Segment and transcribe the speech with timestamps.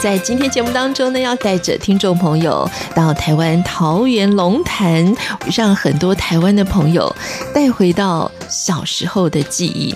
[0.00, 5.12] 在今天节目当中呢，要带着听众朋友到台湾桃园龙潭，
[5.56, 7.12] 让很多台湾的朋友
[7.52, 9.92] 带回到小时候的记忆。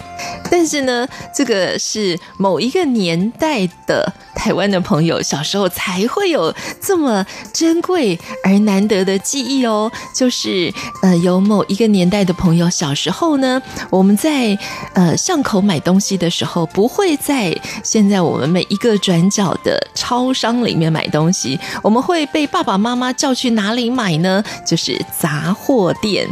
[0.53, 4.13] 但是呢，这个是某一个年代的。
[4.35, 14.59] 台湾的朋友小时候才会有这么珍贵而难得的记忆哦，就是呃，有某一个年代的朋友小时候呢，我们在
[14.95, 24.43] 呃巷口买东西的时候，不会在现在我们每一个转角的超商里面买东西，我们会被爸爸妈妈叫去哪里买呢？
[24.67, 26.29] 就是杂货店。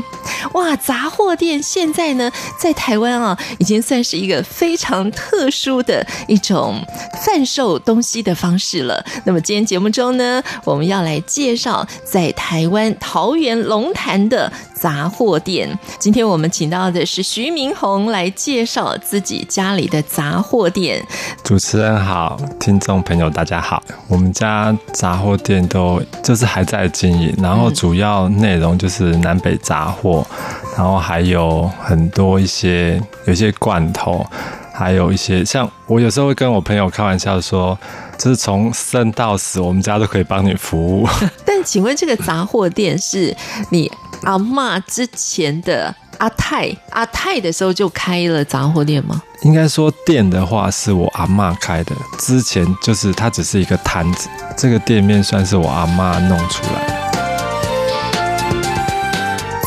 [0.55, 6.84] 哇，杂货店现在呢，在台湾啊，已经算是是一个非常特殊的一种
[7.25, 8.00] 贩售东。
[8.03, 9.05] 西的方式了。
[9.25, 14.50] 那么今天节目中呢，我们要来介绍在台湾桃园龙潭的
[14.81, 15.69] 杂货店。
[15.98, 21.05] 今天我们请到的是徐明宏来介绍自己家里的杂货店。
[21.45, 23.83] 主持人好，听众朋友大家好。
[24.08, 30.27] 我们家杂货店都就是还在经营，然后主要内容就是南北杂货，
[30.75, 34.25] 然后还有很多一些有一些罐头。
[34.73, 37.78] 还有一些像我有时候会跟我朋友开玩笑说，
[38.17, 41.06] 就是从生到死，我们家都可以帮你服务。
[41.45, 43.36] 但请问这个杂货店是
[43.69, 43.92] 你
[44.23, 49.23] 阿嬷之前的阿泰阿泰的时候就开了杂货店吗？
[49.43, 57.01] 应该说店的话是我阿嬷开的，之前就是它只是一个摊子，这个店面算是我阿嬷弄出来的。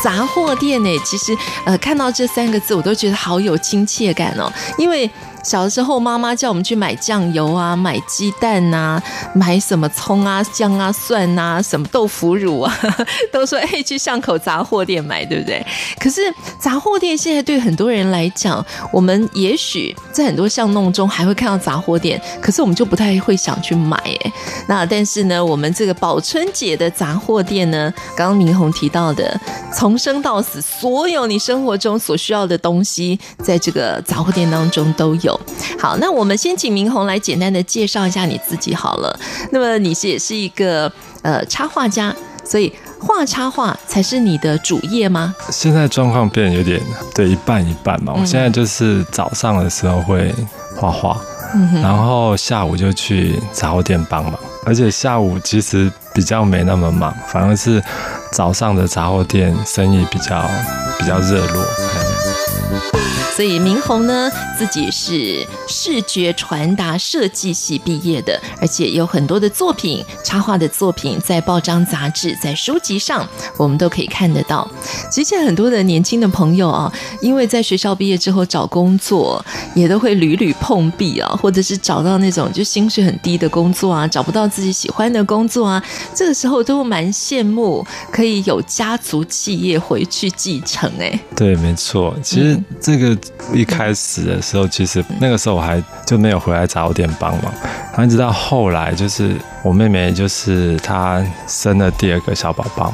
[0.02, 5.10] 杂货店呢，其实呃，看到这三个字，我都觉得好有亲切感哦，因为。
[5.44, 9.00] 小的时候，妈妈叫我们去买酱油啊，买鸡蛋呐，
[9.34, 12.74] 买什么葱啊、姜啊、蒜啊，什么豆腐乳啊，
[13.30, 15.64] 都说哎，去巷口杂货店买，对不对？
[16.00, 16.22] 可是
[16.58, 24.32] 杂货店现在对很多人来讲，我们也许在很多巷弄中还会看到杂货店，可是我们就不太会想去买哎。
[24.66, 29.38] 那但是呢，我们这个宝春姐的杂货店呢，刚刚明宏提到的，
[29.74, 35.33] 从生到死，所有你生活中所需要的东西，在这个杂货店当中都有。
[35.78, 39.18] 好，那我们先请明红来简单的介绍一下你自己好了。
[39.50, 40.90] 那么你是也是一个
[41.22, 42.14] 呃插画家，
[42.44, 45.34] 所以画插画才是你的主业吗？
[45.50, 46.80] 现在状况变得有点
[47.14, 48.14] 对，一半一半嘛。
[48.16, 50.34] 我现在就是早上的时候会
[50.76, 51.20] 画画，
[51.54, 54.34] 嗯，然后下午就去杂货店帮忙，
[54.64, 57.82] 而且下午其实比较没那么忙，反而是
[58.32, 60.42] 早上的杂货店生意比较
[60.98, 61.64] 比较热络。
[63.34, 74.70] 所以明宏呢，自己是视觉传达设计系毕业的，而且有很多的作品，插画的作品，在报章杂志、在书籍上，我们都可以看得到。
[75.10, 79.44] 其实现在很多的年轻的朋友啊，因为在学校毕业之后找工作，
[79.74, 85.82] 也都会屡屡碰壁啊，或者是找到那种就薪水很低的工作啊，找不到自己喜欢的工作啊，
[86.14, 90.88] 这个时候都蛮羡慕可以有家族企业回去继承。
[91.00, 92.43] 哎，对，没错，其实
[92.80, 93.16] 这个。
[93.52, 97.52] 一开始的时候，其实那个时候我还就没有回来早点帮忙，
[97.92, 102.92] 然后直到后来，就是我妹妹，就是她生了第二个小宝宝，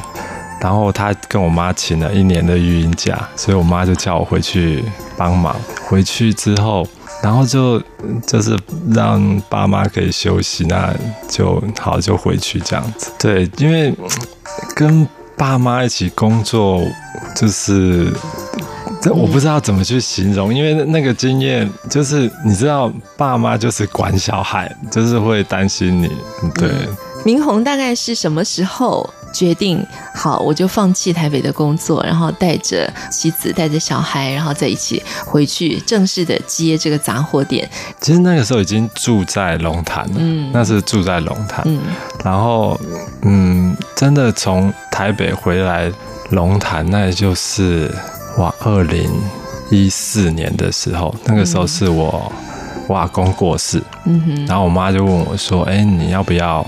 [0.61, 4.84] 然后她跟我妈请了一年的育婴假，所以我妈就叫我回去
[5.16, 5.55] 帮忙。
[5.87, 6.84] 回去之后，
[7.22, 7.81] 然后就
[8.27, 8.59] 就是
[8.93, 10.93] 让爸妈可以休息，那
[11.28, 13.12] 就好就回去这样子。
[13.21, 13.94] 对，因为
[14.75, 15.06] 跟
[15.37, 16.82] 爸妈一起工作
[17.37, 18.12] 就是。
[19.00, 26.08] 这我不知道怎么去形容，因为那个经验就是，你知道，爸妈就是管小孩，就是会担心你。
[26.55, 29.82] 对，嗯、明宏大概是什么时候决定
[30.14, 37.67] 好，我就放弃台北的工作，然后带着妻子，带着小孩，然后在一起回去正式的接这个杂货店。
[38.03, 41.81] 其实那个时候已经住在龙潭了，嗯，那是住在龙潭，嗯，
[42.23, 42.79] 然后
[43.23, 45.91] 嗯，真的从台北回来
[46.32, 47.91] 龙潭，那也就是。
[48.38, 49.11] 哇，二零
[49.71, 52.32] 一四年的时候，那个时候是我
[52.87, 56.65] 我阿公过世，嗯哼，然后我妈就问我说：“哎，你要不要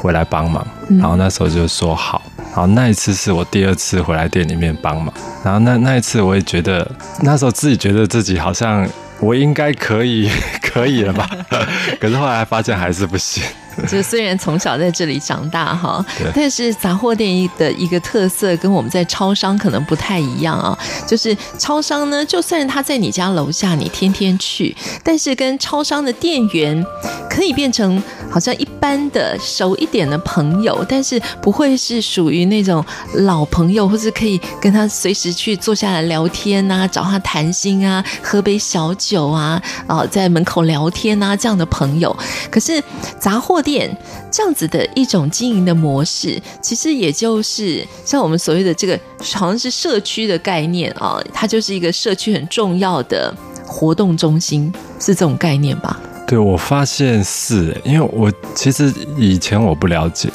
[0.00, 0.66] 回来帮忙？”
[1.00, 5.12] 然后那时候就说好，然后，那一次是我第二次回来店里面帮忙，
[5.44, 6.88] 然后那那一次我也觉得，
[7.22, 8.86] 那时候自己觉得自己好像
[9.20, 10.30] 我应该可以
[10.62, 11.28] 可以了吧，
[12.00, 13.42] 可是后来发现还是不行。
[13.88, 16.04] 就虽然从小在这里长大哈，
[16.34, 20.78] 但是杂货店的一个特色跟我们在超商可能不太一样啊。
[21.06, 26.84] 就是超商呢，就算他在你家楼下，你天天去，但是跟超商的店员
[27.30, 28.00] 可以变成
[28.30, 32.84] 好像一般的熟一点的朋友，但是不会是属于那种
[33.14, 42.14] 老朋友，或是可以跟他随时去坐下来聊天啊，找他谈心啊，喝杯小酒啊，啊，在门口聊天啊这样的朋友。
[42.50, 42.82] 可是
[43.18, 43.69] 杂货店。
[43.70, 43.88] 店
[44.32, 48.98] 这样子的一种经营的模式，其实也就是像我们所谓的这个，
[49.32, 53.32] 好像是社区的概念啊，它就是一个社区很重要的
[53.64, 56.00] 活动中心，是这种概念吧？
[56.26, 60.28] 对，我发现是，因为我其实以前我不了解，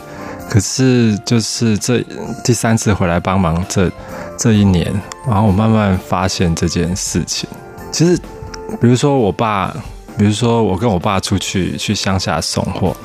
[0.50, 2.02] 可是就是这
[2.42, 3.92] 第三次回来帮忙这
[4.38, 4.90] 这一年，
[5.28, 7.50] 然后我慢慢发现这件事情。
[7.92, 8.18] 其实，
[8.80, 9.76] 比如说我爸。
[10.18, 12.96] 比如说，我跟我爸出去去乡下送货，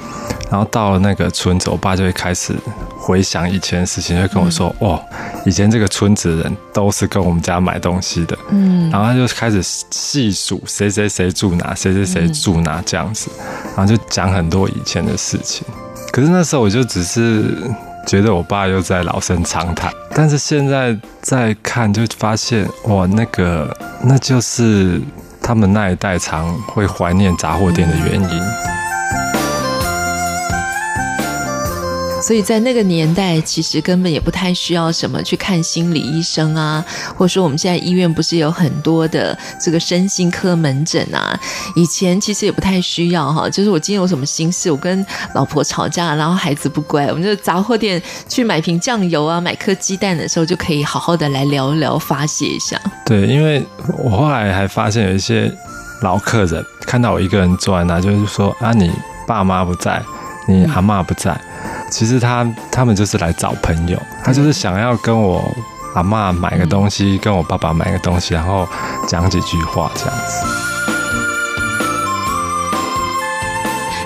[0.49, 2.55] 然后到了那个村子，我爸就会开始
[2.97, 5.03] 回想以前的事情，就跟我说：“嗯、哦，
[5.45, 9.61] 以前这个村子的人都是跟我们家买东西的。”嗯，然后他就开始
[9.91, 13.29] 细数谁谁谁住哪，谁谁谁住哪这样子，
[13.77, 15.67] 然后就讲很多以前的事情。
[16.13, 17.57] 可是那时候我就只是
[18.07, 25.01] 觉得我爸又在老生常谈，但是现在再看就发现，哇，那个那就是。
[25.43, 28.70] 他们那一代常会怀念杂货店的原因。
[32.31, 36.85] 所以在那个年代，其实根本也不太需要什么去看心理医生啊，
[37.17, 41.37] 或者说我们现在医院不是有很多的这个身心科门诊啊？
[41.75, 45.05] 以前其实也不太需要哈，就是我今天有什么心事，我跟
[45.35, 52.81] 老婆吵架，然后孩子不乖，我们就杂货店去买瓶酱油啊，买颗鸡蛋的时候，就可以好好的来聊一聊，发泄一下。
[53.05, 53.61] 对，因为
[53.99, 55.53] 我后来还发现有一些
[56.03, 58.89] 老客人看到我一个人坐在那，就是说啊，你
[59.27, 60.01] 爸妈不在，
[60.47, 61.37] 你阿嬷不在。
[61.91, 65.43] 其实他他们就是来找朋友，他就是想要跟我
[65.95, 68.67] 阿妈买个东西，跟我爸爸买个东西，然后
[69.09, 70.60] 讲几句话这样子。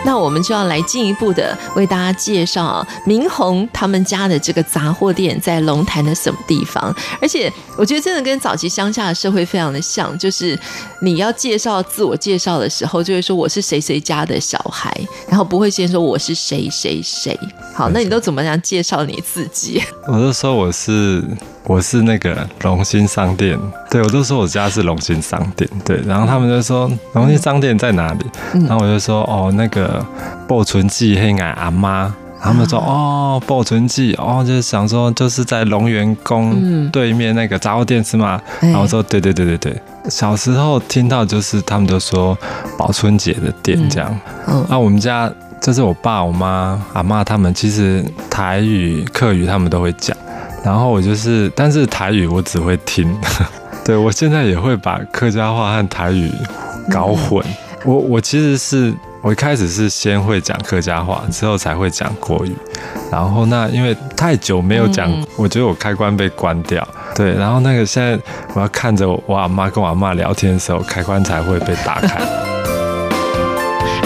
[0.04, 6.94] 那我们就要来进一步的为大家介绍明宏他们家的这个杂货店在龙潭的什么地方。
[7.20, 10.58] 而且我觉得真的跟早期乡下的社会非常的像，就是
[11.00, 14.94] 你要介绍自我介绍的时候，就会说我是谁谁家的小孩，
[15.28, 17.38] 然后不会先说我是谁谁谁。
[17.74, 19.82] 好，那你都怎么样介绍你自己？
[20.06, 21.24] 我都说我是。
[21.66, 23.58] 我是那个龙兴商店，
[23.90, 28.26] 对，我都说我家是龙兴商店，对，然后他们就说龙兴商店在哪里？
[28.52, 30.04] 然后我就说哦，那个
[30.46, 38.38] 报存记黑矮阿妈，他们说哦，报存记哦，就是想说就是在龙源宫对面那个杂货店是吗？
[38.60, 42.36] 然后我说对对对对对，小时候听到就是他们都说
[42.76, 44.20] 宝春姐的店这样，
[44.68, 45.32] 那我们家
[45.62, 50.14] 就是我爸我妈阿妈他们其实台语客语他们都会讲。
[50.64, 53.14] 然后我就是，但是台语我只会听，
[53.84, 56.32] 对，我现在也会把客家话和台语
[56.90, 57.44] 搞混。
[57.84, 62.56] 我我其实是我一开始是先会讲客家话，之后才会讲国语。
[63.12, 66.86] 然后那因为太久没有讲，我觉得我开关被关掉。
[67.14, 68.18] 对，然后那个现在
[68.54, 72.22] 我要看着我阿妈跟我阿妈聊天的时候，开关才会被打开。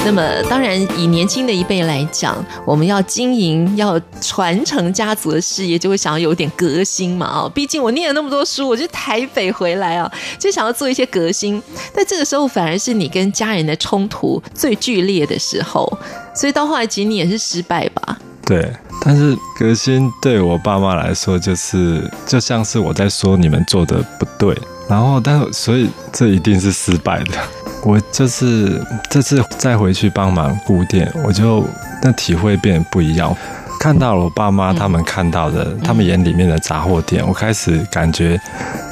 [0.04, 7.26] 那么，当然以年轻的一辈来讲，我们要经营、要传承家族的事业，就会想要有点革新嘛。
[7.26, 11.62] 哦，毕竟我念了那么多书，我就台北回来啊，就想要做一些革新。
[11.94, 15.86] 但这个时候，反而是你跟家人的冲突最剧烈的时候，
[16.34, 18.18] 所以到后来，其实你也是失败吧？
[18.46, 18.72] 对，
[19.04, 24.56] 但是革新对我爸妈来说，就是就像是我在说你们做的不对，
[24.88, 27.32] 然后，但所以这一定是失败的。
[27.82, 31.64] 我就是这次再回去帮忙顾店，我就
[32.02, 33.34] 那体会变不一样。
[33.80, 38.40] 看到了我爸妈他们看到的，他们眼里面的杂货店，我开始感觉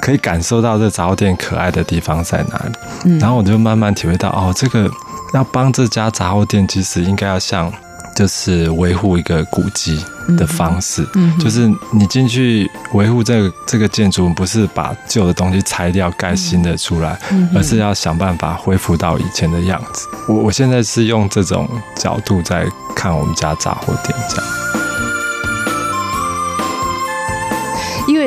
[0.01, 3.19] 可以感受到这杂货店可爱的地方在哪里。
[3.19, 4.89] 然后我就慢慢体会到，哦，这个
[5.35, 7.73] 要帮这家杂货店，其实应该要像。
[8.17, 10.03] 就是维护一个古迹
[10.39, 17.19] 的方式，嗯，就是你进去维护这个这个建筑，不是把旧的东西拆掉盖新的出来，
[17.55, 20.09] 而是要想办法恢复到以前的样子。
[20.29, 24.86] 我我现在是用这种角度在看我们家杂货店这样。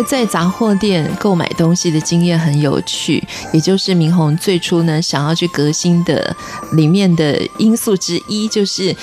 [0.03, 6.35] 在杂货店购买东西的经验很有趣，也就是明宏最初呢想要去革新的
[6.73, 8.95] 里面的因素之一，就是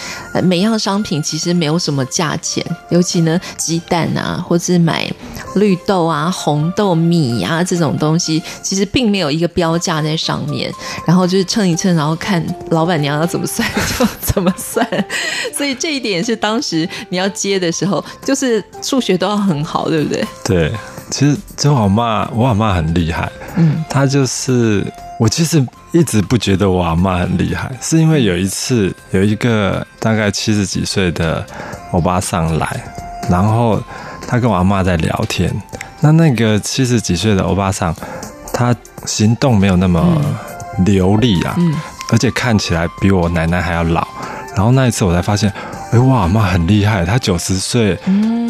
[0.42, 5.10] 每样商品其实没有什么价钱，尤其呢鸡蛋啊，或是买
[5.56, 10.72] 绿豆啊、红豆、米啊这种东西，其实并没有一个标价在上面，
[11.06, 14.86] 然后就是称一称，然后看老板娘要怎么算就怎么算，
[15.56, 20.24] 所以这一点是当时你要接的时候，就是数学都要很好，对不对？
[20.44, 20.72] 对，
[21.10, 24.84] 其实就我妈，我阿妈很厉害，嗯，她就是
[25.18, 31.44] 我其实一直不觉得我阿妈很厉害，是因为有一次有一个大概七十几岁的
[31.92, 32.84] 欧巴上来，
[33.30, 33.80] 然后
[34.26, 35.52] 他跟我阿妈在聊天，
[36.00, 37.94] 那那个七十几岁的欧巴桑，
[38.52, 40.20] 他行动没有那么
[40.84, 41.74] 流利啊，嗯，
[42.10, 44.06] 而且看起来比我奶奶还要老，
[44.54, 45.52] 然后那一次我才发现。
[45.92, 47.96] 哎，我阿嬷很厉害，她九十岁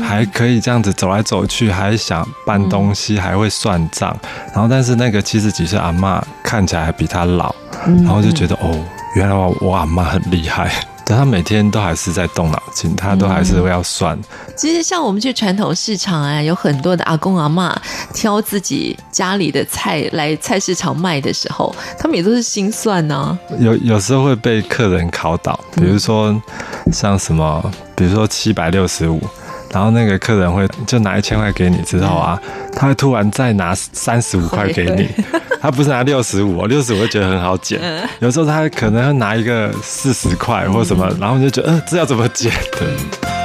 [0.02, 4.16] 还可以这样子走来走去，还想搬东西，还会算账。
[4.54, 7.54] 然后，但是那个七十几岁阿嬷看起来还比她老，
[7.84, 8.82] 然后就觉得哦，
[9.16, 10.70] 原来我我阿嬷很厉害。
[11.08, 14.18] 但他每天都还是在动脑筋，他都还是会要算。
[14.56, 17.80] 其实像我们去传统市场啊，有很多的阿公阿妈
[18.12, 23.38] 挑自己家里的菜来菜市场卖的时候，他们也都是心算呢、啊。
[23.60, 26.34] 有有时候会被客人考倒，比如说
[26.92, 29.20] 像什么，比如说七百六十五。
[29.72, 32.40] 然后那个客人会就拿一千块给你之后啊，
[32.72, 35.08] 他会突然再拿三十五块给你，
[35.66, 37.80] 他不是拿六十五，六十五会觉得很好减。
[38.20, 42.52] 有时候他可能要拿一个四十块或什么，然后你就觉得，呃，这要怎么减？
[42.78, 43.35] 对。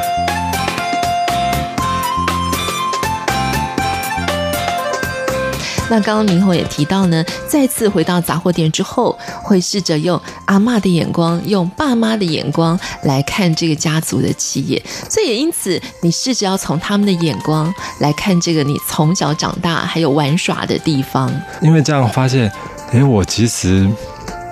[5.91, 14.81] 那刚刚明宏也提到呢，再次回到杂货店之后，会试着用阿嬷的眼光，用爸妈的眼光来看这个家族的企业。
[15.09, 21.29] 所以也因此，你试着要从他们的眼光来看这个你从小长大还有玩耍的地方。
[21.61, 22.49] 因为这样发现，
[22.93, 23.85] 哎，我其实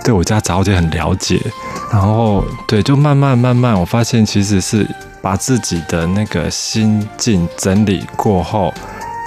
[0.04, 1.42] 对我家杂货店很了解，
[1.90, 4.86] 然后对，就慢慢慢慢，我发现其实是
[5.22, 8.74] 把自己的那个心境整理过后。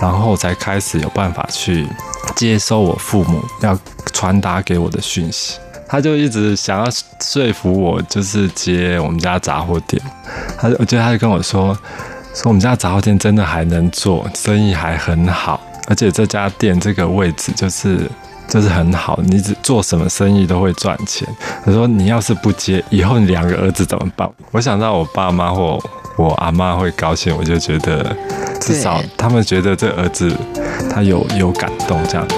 [0.03, 1.87] 然后才开始有办法去
[2.35, 3.79] 接收我父母要
[4.13, 5.59] 传达给我的讯息。
[5.89, 6.87] 他就一直想要
[7.21, 10.03] 说服我，就是接我们家杂货店。
[10.59, 11.73] 他就我觉得他就跟我说，
[12.35, 18.11] 说我们家杂货店真的还能做，生意还很好，而且这家店这个位置就是
[18.53, 21.27] 就是很好，你只做什么生意都会赚钱。
[21.65, 24.31] 他说你要是不接，以后你两个儿子怎么办？
[24.51, 25.83] 我想到我爸妈或
[26.19, 28.15] 我阿妈会高兴，我就觉得。
[28.61, 30.31] 至少他们觉得这儿子
[30.91, 32.29] 他有有感动这样。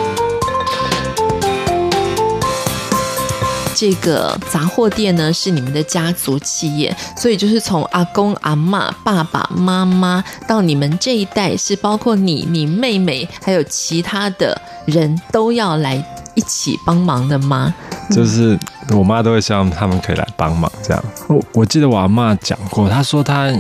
[3.76, 16.02] 这个杂货店呢是你们的家族企业，所以就是从阿公阿妈、爸爸妈妈到你们这一代，是包括你、你妹妹还有其他的人都要来
[16.34, 17.74] 一起帮忙的吗？
[18.10, 18.58] 就是
[18.90, 21.04] 我妈都会希望他们可以来帮忙这样。
[21.28, 23.50] 我我记得我阿嬷讲过，她说她。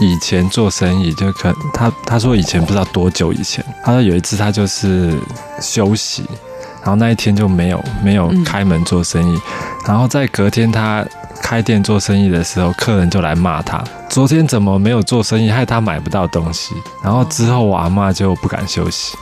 [0.00, 5.18] 以前做生意就可她她说以前不知道多久以前，她说有一次她就是
[5.60, 6.22] 休息，
[6.82, 9.40] 然后那一天就没有没有开门做生意，
[9.84, 11.04] 然后在隔天她
[11.42, 19.16] 开店做生意的时候，客人就来骂她，昨天怎么没有做生意，害她买不到东西，然后之后我阿嬷就不敢休息，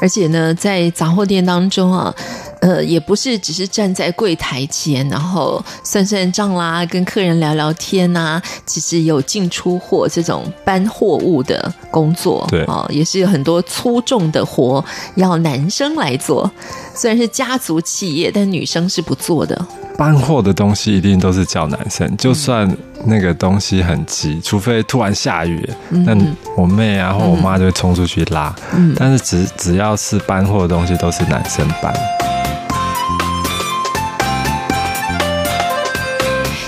[0.00, 2.14] 而且呢，在杂货店当中啊。
[2.62, 8.42] 呃，也不是只是站在柜台前，然后算算账啦，跟客人聊聊天呐、啊。
[8.64, 14.84] 其实有进出货这种搬货物的工作，对啊、哦，也是有很多粗重的活
[15.16, 16.48] 要男生来做。
[16.94, 19.66] 虽然是家族企业，但女生是不做的。
[20.02, 22.68] 搬货的东西一定都是叫男生，就算
[23.04, 26.12] 那个东西很急，除非突然下雨，那
[26.56, 28.52] 我妹啊或我妈就会冲出去拉。
[28.74, 31.94] 嗯，但是只只要是搬货的东西，都是男生搬。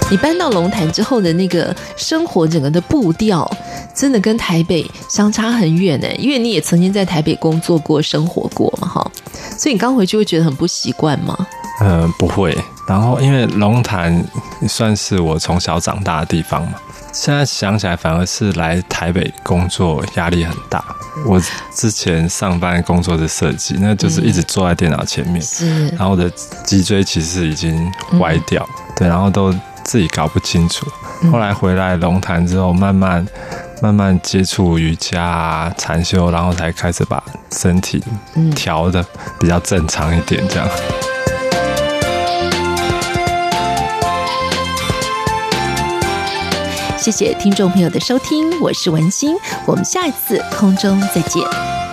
[0.09, 3.50] 你搬到龙潭之后的那个生活，整个的步调
[3.93, 6.07] 真的跟台北相差很远呢。
[6.19, 9.11] 因为你也曾经在台北工作过、生活过嘛，哈。
[9.59, 11.37] 所以你刚回去会觉得很不习惯吗？
[11.81, 12.57] 嗯、呃，不会。
[12.87, 14.25] 然后因为龙潭
[14.69, 16.75] 算是我从小长大的地方嘛，
[17.12, 20.85] 现在想起来反而是来台北工作压力很大。
[21.26, 21.41] 我
[21.73, 25.88] 之前上班工作的设计，那就是一直坐在电脑前面，是。
[25.88, 26.31] 然后我的
[26.64, 29.55] 脊椎其实已经歪掉，对，然后都。
[29.85, 30.87] 自己搞不清楚，
[31.31, 33.25] 后来回来龙潭之后，慢慢
[33.83, 37.23] 慢慢接触瑜伽啊、禅修，然后才开始把
[37.53, 38.03] 身体
[38.57, 39.05] 调的
[39.38, 40.67] 比较正常一点，这样。
[47.04, 51.84] 谢谢听众朋友的收听，我是文心，我们下一次空中再见。